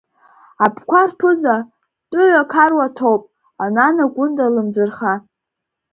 [0.65, 1.55] Абқәа рԥыза,
[2.11, 3.23] тәыҩа қаруа ҭоуп,
[3.63, 5.13] Анана Гәында лымӡырха.